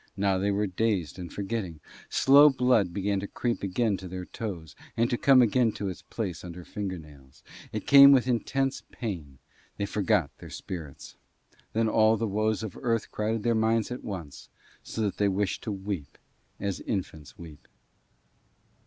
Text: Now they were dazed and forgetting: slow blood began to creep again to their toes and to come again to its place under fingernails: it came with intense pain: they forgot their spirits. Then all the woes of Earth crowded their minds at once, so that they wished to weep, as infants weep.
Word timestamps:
Now 0.17 0.39
they 0.39 0.49
were 0.49 0.65
dazed 0.65 1.19
and 1.19 1.31
forgetting: 1.31 1.79
slow 2.09 2.49
blood 2.49 2.91
began 2.91 3.19
to 3.19 3.27
creep 3.27 3.61
again 3.61 3.97
to 3.97 4.07
their 4.07 4.25
toes 4.25 4.75
and 4.97 5.11
to 5.11 5.15
come 5.15 5.43
again 5.43 5.71
to 5.73 5.89
its 5.89 6.01
place 6.01 6.43
under 6.43 6.65
fingernails: 6.65 7.43
it 7.71 7.85
came 7.85 8.11
with 8.11 8.27
intense 8.27 8.81
pain: 8.91 9.37
they 9.77 9.85
forgot 9.85 10.31
their 10.39 10.49
spirits. 10.49 11.17
Then 11.73 11.87
all 11.87 12.17
the 12.17 12.25
woes 12.25 12.63
of 12.63 12.75
Earth 12.77 13.11
crowded 13.11 13.43
their 13.43 13.53
minds 13.53 13.91
at 13.91 14.03
once, 14.03 14.49
so 14.81 15.01
that 15.01 15.17
they 15.17 15.27
wished 15.29 15.61
to 15.65 15.71
weep, 15.71 16.17
as 16.59 16.79
infants 16.79 17.37
weep. 17.37 17.67